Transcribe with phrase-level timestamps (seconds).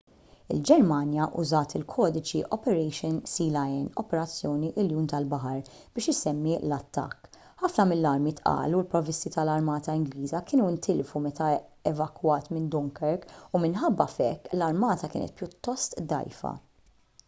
[0.53, 5.59] il-ġermanja użat il-kodiċi operation sealion” operazzjoni iljun tal-baħar
[5.99, 7.29] biex isemmi l-attakk.
[7.63, 11.51] ħafna mill-armi tqal u l-provvisti tal-armata ingliża kienu ntilfu meta
[11.95, 13.29] evakwat minn dunkirk
[13.59, 16.59] u minħabba f’hekk l-armata kienet pjuttost dgħajfa